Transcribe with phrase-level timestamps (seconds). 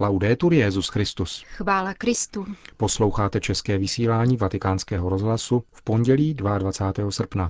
[0.00, 1.42] Laudetur Jezus Christus.
[1.46, 2.46] Chvála Kristu.
[2.76, 7.10] Posloucháte české vysílání Vatikánského rozhlasu v pondělí 22.
[7.10, 7.48] srpna.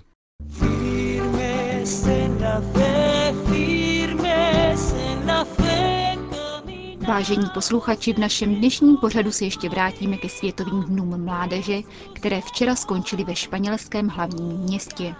[7.08, 11.76] Vážení posluchači, v našem dnešním pořadu se ještě vrátíme ke Světovým dnům mládeže,
[12.12, 15.14] které včera skončily ve španělském hlavním městě.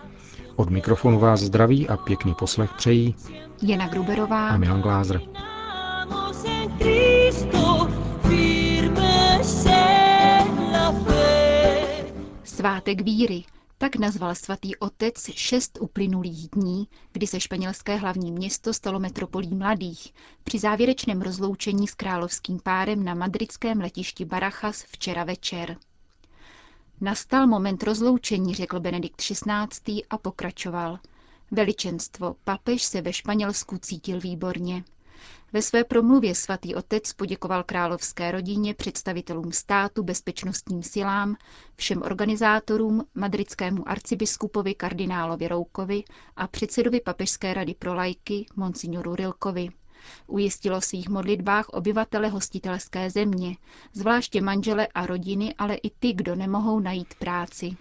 [0.57, 3.15] Od mikrofonu vás zdraví a pěkný poslech přejí
[3.63, 5.21] Jana Gruberová a Milan Glázer.
[12.45, 13.45] Svátek víry,
[13.79, 20.15] tak nazval svatý otec šest uplynulých dní, kdy se španělské hlavní město stalo metropolí mladých,
[20.45, 25.77] při závěrečném rozloučení s královským párem na madridském letišti Barajas včera večer.
[27.01, 30.03] Nastal moment rozloučení, řekl Benedikt XVI.
[30.11, 30.99] a pokračoval.
[31.51, 34.85] Veličenstvo, papež se ve Španělsku cítil výborně.
[35.53, 41.37] Ve své promluvě svatý otec poděkoval královské rodině, představitelům státu, bezpečnostním silám,
[41.77, 46.05] všem organizátorům, madridskému arcibiskupovi kardinálovi Roukovi
[46.37, 49.69] a předsedovi Papežské rady pro lajky, monsignoru Rilkovi.
[50.27, 53.57] Ujistilo svých modlitbách obyvatele hostitelské země,
[53.93, 57.77] zvláště manžele a rodiny, ale i ty, kdo nemohou najít práci.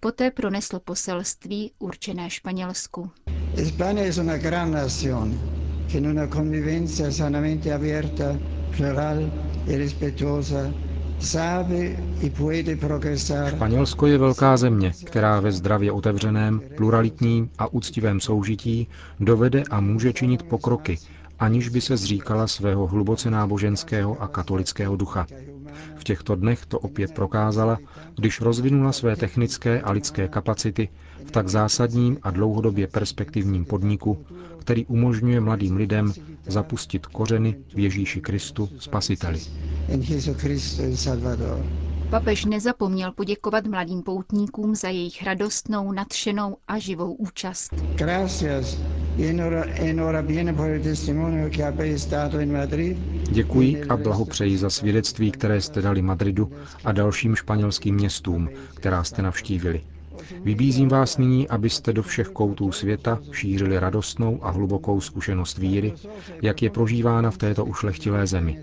[0.00, 3.10] Poté pronesl poselství určené Španělsku.
[3.56, 5.51] España es una gran nación
[5.92, 8.40] que en una convivencia sanamente abierta,
[8.74, 9.30] plural
[9.66, 10.72] y respetuosa
[13.48, 18.88] Španělsko je velká země, která ve zdravě otevřeném, pluralitním a úctivém soužití
[19.20, 20.98] dovede a může činit pokroky,
[21.42, 25.26] aniž by se zříkala svého hluboce náboženského a katolického ducha.
[25.96, 27.78] V těchto dnech to opět prokázala,
[28.16, 30.88] když rozvinula své technické a lidské kapacity
[31.26, 34.24] v tak zásadním a dlouhodobě perspektivním podniku,
[34.58, 36.12] který umožňuje mladým lidem
[36.46, 39.40] zapustit kořeny v Ježíši Kristu, Spasiteli.
[42.10, 47.74] Papež nezapomněl poděkovat mladým poutníkům za jejich radostnou, nadšenou a živou účast.
[53.30, 56.50] Děkuji a blahopřeji za svědectví, které jste dali Madridu
[56.84, 59.80] a dalším španělským městům, která jste navštívili.
[60.44, 65.92] Vybízím vás nyní, abyste do všech koutů světa šířili radostnou a hlubokou zkušenost víry,
[66.42, 68.58] jak je prožívána v této ušlechtilé zemi.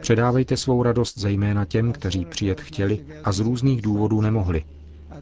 [0.00, 4.64] Předávejte svou radost zejména těm, kteří přijet chtěli a z různých důvodů nemohli.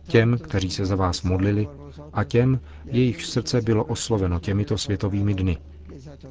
[0.06, 1.68] Těm, kteří se za vás modlili
[2.12, 5.58] a těm, jejich srdce bylo osloveno těmito světovými dny.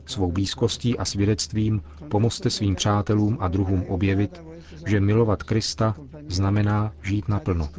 [0.06, 4.42] Svou blízkostí a svědectvím pomozte svým přátelům a druhům objevit,
[4.86, 5.96] že milovat Krista
[6.28, 7.70] znamená žít naplno.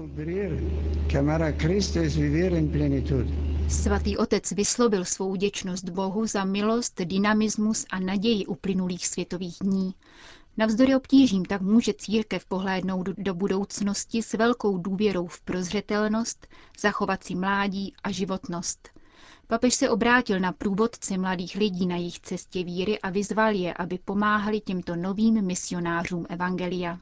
[3.69, 9.95] Svatý otec vyslovil svou vděčnost Bohu za milost, dynamismus a naději uplynulých světových dní.
[10.57, 16.47] Navzdory obtížím tak může církev pohlédnout do budoucnosti s velkou důvěrou v prozřetelnost,
[16.81, 18.89] zachovat si mládí a životnost–
[19.51, 23.99] Papež se obrátil na průvodce mladých lidí na jejich cestě víry a vyzval je, aby
[24.05, 26.99] pomáhali těmto novým misionářům Evangelia.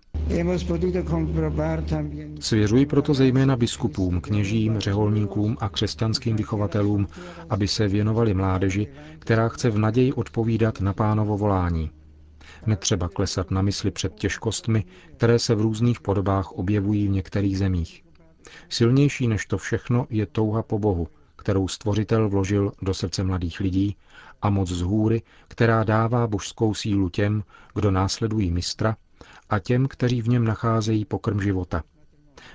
[2.40, 7.08] Svěřuji proto zejména biskupům, kněžím, řeholníkům a křesťanským vychovatelům,
[7.50, 8.88] aby se věnovali mládeži,
[9.18, 11.90] která chce v naději odpovídat na pánovo volání.
[12.66, 14.84] Netřeba klesat na mysli před těžkostmi,
[15.16, 18.04] které se v různých podobách objevují v některých zemích.
[18.68, 23.96] Silnější než to všechno je touha po Bohu, kterou stvořitel vložil do srdce mladých lidí
[24.42, 28.96] a moc z hůry, která dává božskou sílu těm, kdo následují mistra
[29.50, 31.82] a těm, kteří v něm nacházejí pokrm života.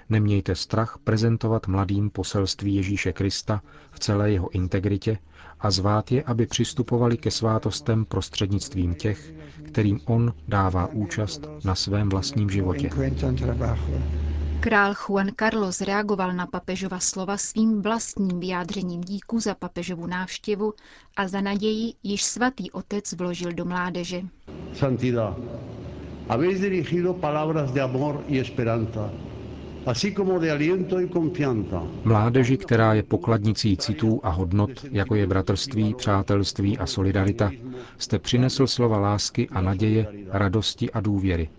[0.09, 3.61] Nemějte strach prezentovat mladým poselství Ježíše Krista
[3.91, 5.17] v celé jeho integritě
[5.59, 9.33] a zvát je, aby přistupovali ke svátostem prostřednictvím těch,
[9.67, 12.89] kterým on dává účast na svém vlastním životě.
[14.59, 20.73] Král Juan Carlos reagoval na papežova slova svým vlastním vyjádřením díku za papežovu návštěvu
[21.17, 24.22] a za naději, již svatý otec vložil do mládeže.
[24.73, 25.38] Santidad,
[26.29, 29.11] habéis dirigido palabras de amor y esperanza
[32.03, 37.52] Mládeži, která je pokladnicí citů a hodnot, jako je bratrství, přátelství a solidarita,
[37.97, 41.50] jste přinesl slova lásky a naděje, radosti a důvěry.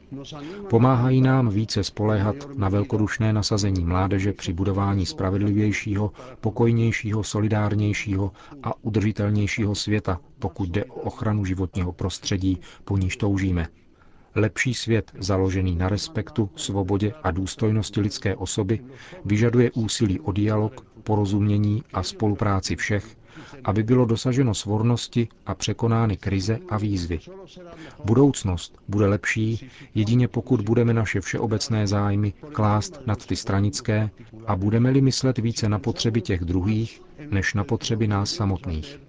[0.70, 8.32] Pomáhají nám více spoléhat na velkodušné nasazení mládeže při budování spravedlivějšího, pokojnějšího, solidárnějšího
[8.62, 13.66] a udržitelnějšího světa, pokud jde o ochranu životního prostředí, po níž toužíme.
[14.36, 18.80] Lepší svět, založený na respektu, svobodě a důstojnosti lidské osoby,
[19.24, 23.16] vyžaduje úsilí o dialog, porozumění a spolupráci všech,
[23.64, 27.18] aby bylo dosaženo svornosti a překonány krize a výzvy.
[28.04, 34.10] Budoucnost bude lepší jedině pokud budeme naše všeobecné zájmy klást nad ty stranické
[34.46, 39.00] a budeme-li myslet více na potřeby těch druhých, než na potřeby nás samotných.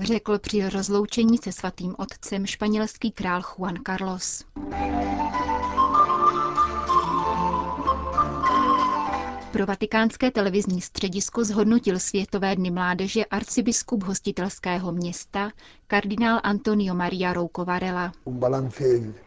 [0.00, 4.44] Řekl při rozloučení se svatým otcem španělský král Juan Carlos.
[9.52, 15.50] Pro vatikánské televizní středisko zhodnotil Světové dny mládeže arcibiskup hostitelského města
[15.86, 18.12] kardinál Antonio Maria Rouco Varela.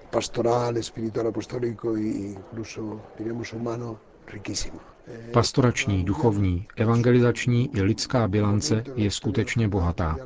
[0.10, 3.98] pastoral, espiritual apostólico e incluso, diremos, humano
[4.28, 4.96] riquísimo.
[5.31, 10.18] Pastorační, duchovní, evangelizační i lidská bilance je skutečně bohatá.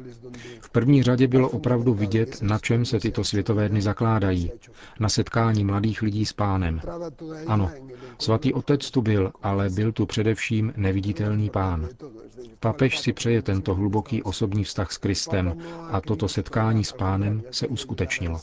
[0.61, 4.51] V první řadě bylo opravdu vidět, na čem se tyto světové dny zakládají.
[4.99, 6.81] Na setkání mladých lidí s pánem.
[7.47, 7.71] Ano,
[8.19, 11.87] svatý otec tu byl, ale byl tu především neviditelný pán.
[12.59, 15.57] Papež si přeje tento hluboký osobní vztah s Kristem
[15.91, 18.39] a toto setkání s pánem se uskutečnilo.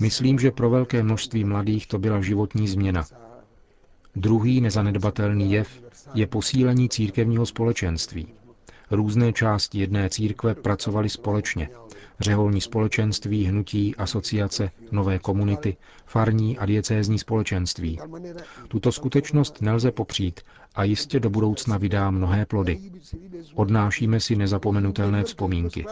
[0.00, 3.04] Myslím, že pro velké množství mladých to byla životní změna,
[4.16, 5.82] Druhý nezanedbatelný jev
[6.14, 8.26] je posílení církevního společenství.
[8.90, 11.68] Různé části jedné církve pracovaly společně.
[12.20, 15.76] Řeholní společenství, hnutí, asociace, nové komunity,
[16.06, 17.98] farní a diecézní společenství.
[18.68, 20.40] Tuto skutečnost nelze popřít
[20.74, 22.78] a jistě do budoucna vydá mnohé plody.
[23.54, 25.86] Odnášíme si nezapomenutelné vzpomínky.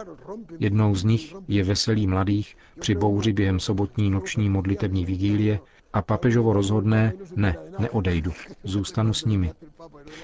[0.59, 5.59] Jednou z nich je veselý mladých při bouři během sobotní noční modlitební vigílie,
[5.93, 8.31] a papežovo rozhodné, ne, neodejdu,
[8.63, 9.51] zůstanu s nimi.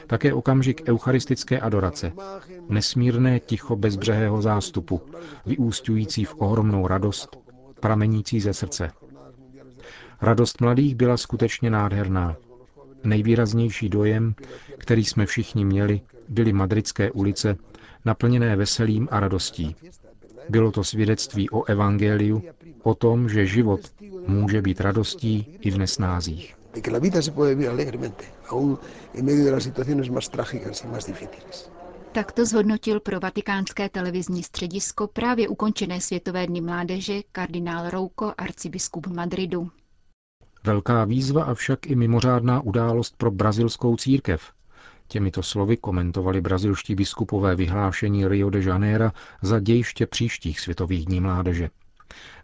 [0.07, 2.11] Také okamžik eucharistické adorace,
[2.69, 5.01] nesmírné ticho bezbřehého zástupu,
[5.45, 7.37] vyústiující v ohromnou radost,
[7.79, 8.91] pramenící ze srdce.
[10.21, 12.35] Radost mladých byla skutečně nádherná.
[13.03, 14.35] Nejvýraznější dojem,
[14.77, 17.55] který jsme všichni měli, byly madridské ulice,
[18.05, 19.75] naplněné veselím a radostí.
[20.49, 22.41] Bylo to svědectví o evangeliu,
[22.83, 23.81] o tom, že život
[24.27, 26.55] může být radostí i v nesnázích.
[32.11, 39.07] Tak to zhodnotil pro vatikánské televizní středisko právě ukončené Světové dny mládeže kardinál Rouko, arcibiskup
[39.07, 39.69] Madridu.
[40.63, 44.51] Velká výzva a však i mimořádná událost pro brazilskou církev,
[45.07, 49.11] Těmito slovy komentovali brazilští biskupové vyhlášení Rio de Janeiro
[49.41, 51.69] za dějiště příštích světových dní mládeže.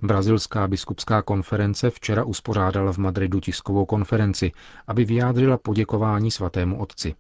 [0.02, 4.52] Brazilská biskupská konference včera uspořádala v Madridu tiskovou konferenci,
[4.88, 7.16] aby vyjádřila poděkování svatému otci.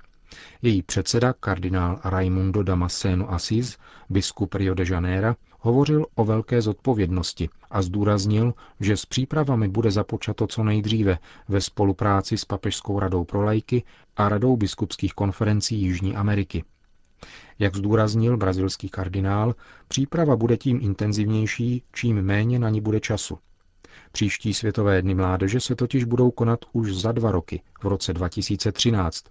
[0.61, 3.77] Její předseda, kardinál Raimundo Damasceno Assis,
[4.09, 10.47] biskup Rio de Janeiro, hovořil o velké zodpovědnosti a zdůraznil, že s přípravami bude započato
[10.47, 11.17] co nejdříve
[11.47, 13.83] ve spolupráci s Papežskou radou pro lajky
[14.17, 16.63] a radou biskupských konferencí Jižní Ameriky.
[17.59, 19.55] Jak zdůraznil brazilský kardinál,
[19.87, 23.37] příprava bude tím intenzivnější, čím méně na ní bude času.
[24.11, 29.23] Příští světové dny mládeže se totiž budou konat už za dva roky, v roce 2013,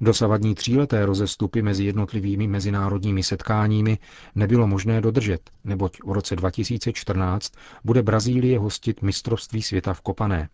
[0.00, 3.98] Dosavadní tříleté rozestupy mezi jednotlivými mezinárodními setkáními
[4.34, 7.52] nebylo možné dodržet, neboť v roce 2014
[7.84, 10.48] bude Brazílie hostit mistrovství světa v Kopané.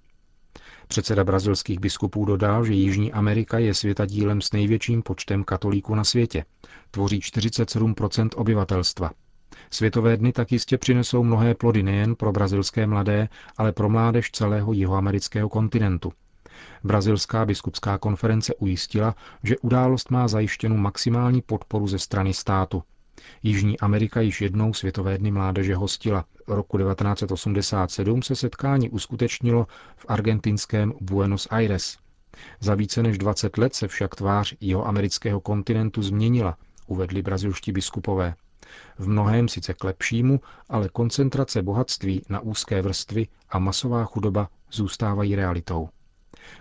[0.89, 6.45] Předseda brazilských biskupů dodal, že Jižní Amerika je světadílem s největším počtem katolíků na světě.
[6.91, 9.11] Tvoří 47% obyvatelstva.
[9.71, 14.73] Světové dny tak jistě přinesou mnohé plody nejen pro brazilské mladé, ale pro mládež celého
[14.73, 16.13] jihoamerického kontinentu.
[16.85, 22.83] Brazilská biskupská konference ujistila, že událost má zajištěnu maximální podporu ze strany státu.
[23.43, 26.25] Jižní Amerika již jednou Světové dny mládeže hostila.
[26.49, 31.99] Roku 1987 se setkání uskutečnilo v argentinském Buenos Aires.
[32.61, 38.35] Za více než 20 let se však tvář jeho amerického kontinentu změnila, uvedli brazilští biskupové.
[38.99, 45.37] V mnohém sice k lepšímu, ale koncentrace bohatství na úzké vrstvy a masová chudoba zůstávají
[45.37, 45.89] realitou.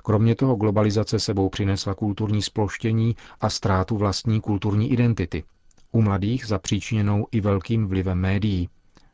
[0.04, 5.44] Kromě toho globalizace sebou přinesla kulturní sploštění a ztrátu vlastní kulturní identity.
[5.92, 8.70] U mladých zapříčiněnou i velkým vlivem médií,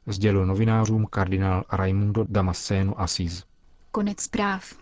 [0.07, 3.43] sdělil novinářům kardinál Raimundo Damasceno Assis.
[3.91, 4.75] Konec zpráv.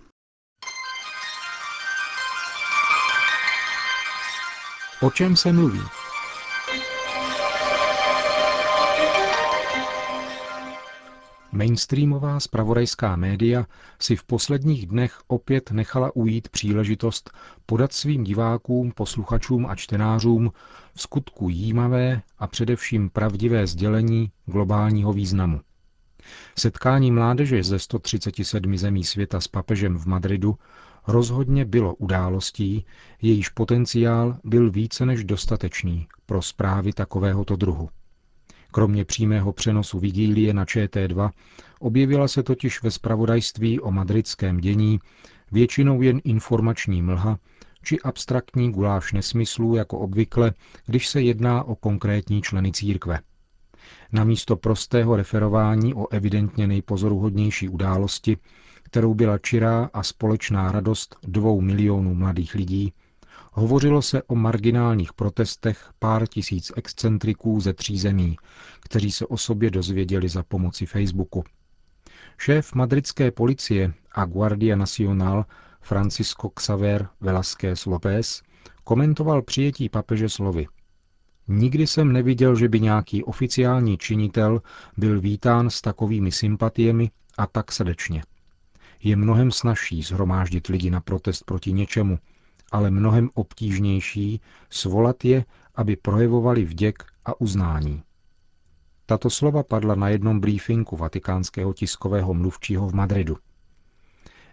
[5.02, 5.82] O čem se mluví?
[11.54, 13.66] Mainstreamová spravodajská média
[14.00, 17.32] si v posledních dnech opět nechala ujít příležitost
[17.66, 20.52] podat svým divákům, posluchačům a čtenářům
[20.94, 25.62] v skutku jímavé a především pravdivé sdělení globálního významu.
[26.58, 30.58] Setkání mládeže ze 137 zemí světa s papežem v Madridu
[31.08, 32.86] rozhodně bylo událostí,
[33.22, 37.90] jejíž potenciál byl více než dostatečný pro zprávy takovéhoto druhu.
[38.76, 41.32] Kromě přímého přenosu vigílie na ČT2
[41.80, 45.00] objevila se totiž ve spravodajství o madridském dění
[45.52, 47.40] většinou jen informační mlha
[47.84, 50.54] či abstraktní guláš nesmyslů jako obvykle,
[50.86, 53.20] když se jedná o konkrétní členy církve.
[54.12, 58.38] Namísto prostého referování o evidentně nejpozoruhodnější události,
[58.84, 62.94] kterou byla čirá a společná radost dvou milionů mladých lidí,
[63.54, 68.38] hovořilo se o marginálních protestech pár tisíc excentriků ze tří zemí,
[68.80, 71.44] kteří se o sobě dozvěděli za pomoci Facebooku.
[72.38, 75.46] Šéf madridské policie a Guardia Nacional
[75.82, 78.42] Francisco Xaver Velázquez López
[78.84, 80.68] komentoval přijetí papeže slovy.
[81.48, 84.62] Nikdy jsem neviděl, že by nějaký oficiální činitel
[84.98, 88.24] byl vítán s takovými sympatiemi a tak srdečně.
[89.04, 92.20] Je mnohem snažší zhromáždit lidi na protest proti něčemu,
[92.74, 98.04] ale mnohem obtížnější svolat je, aby projevovali vděk a uznání.
[99.06, 103.38] Tato slova padla na jednom briefingu vatikánského tiskového mluvčího v Madridu.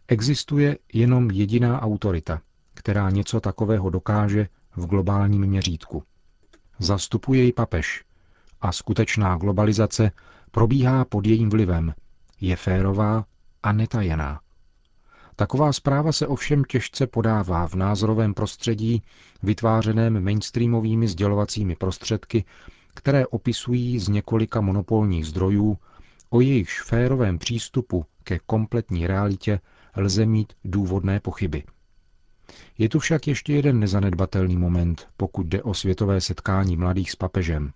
[0.09, 2.41] Existuje jenom jediná autorita,
[2.75, 6.03] která něco takového dokáže v globálním měřítku.
[6.79, 8.05] Zastupuje ji papež
[8.61, 10.11] a skutečná globalizace
[10.51, 11.95] probíhá pod jejím vlivem,
[12.41, 13.25] je férová
[13.63, 14.41] a netajená.
[15.41, 19.03] Taková zpráva se ovšem těžce podává v názorovém prostředí
[19.43, 22.45] vytvářeném mainstreamovými sdělovacími prostředky,
[22.95, 25.79] které opisují z několika monopolních zdrojů,
[26.31, 29.61] o jejich férovém přístupu ke kompletní realitě
[29.97, 31.65] lze mít důvodné pochyby.
[32.79, 37.73] Je tu však ještě jeden nezanedbatelný moment, pokud jde o světové setkání mladých s papežem.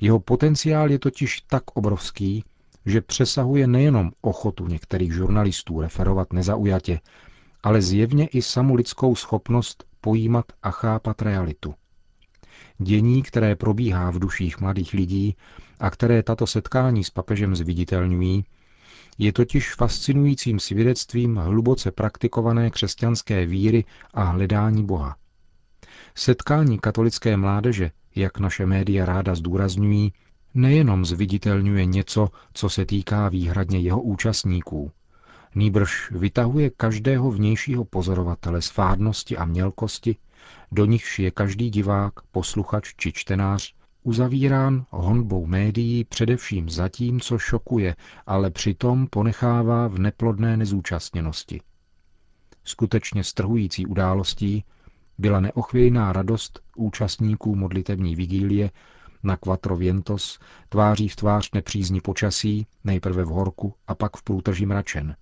[0.00, 2.44] Jeho potenciál je totiž tak obrovský,
[2.86, 7.00] že přesahuje nejenom ochotu některých žurnalistů referovat nezaujatě,
[7.62, 11.74] ale zjevně i samu lidskou schopnost pojímat a chápat realitu.
[12.78, 15.36] Dění, které probíhá v duších mladých lidí
[15.80, 18.44] a které tato setkání s papežem zviditelňují,
[19.18, 23.84] je totiž fascinujícím svědectvím hluboce praktikované křesťanské víry
[24.14, 25.16] a hledání Boha.
[26.14, 30.12] Setkání katolické mládeže, jak naše média ráda zdůrazňují,
[30.54, 34.92] nejenom zviditelňuje něco, co se týká výhradně jeho účastníků.
[35.54, 40.16] Nýbrž vytahuje každého vnějšího pozorovatele z fádnosti a mělkosti,
[40.72, 47.38] do nichž je každý divák, posluchač či čtenář uzavírán honbou médií především za tím, co
[47.38, 51.60] šokuje, ale přitom ponechává v neplodné nezúčastněnosti.
[52.64, 54.64] Skutečně strhující událostí
[55.18, 58.70] byla neochvějná radost účastníků modlitební vigílie
[59.22, 60.38] na Quattro Vientos
[60.68, 65.16] tváří v tvář nepřízni počasí, nejprve v horku a pak v průtrží mračen,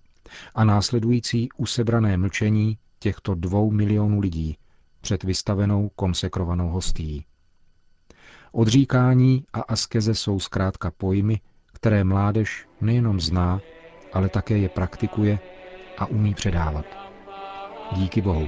[0.55, 4.57] a následující usebrané mlčení těchto dvou milionů lidí
[5.01, 7.25] před vystavenou konsekrovanou hostí.
[8.51, 11.39] Odříkání a askeze jsou zkrátka pojmy,
[11.73, 13.61] které mládež nejenom zná,
[14.13, 15.39] ale také je praktikuje
[15.97, 16.85] a umí předávat.
[17.95, 18.47] Díky Bohu.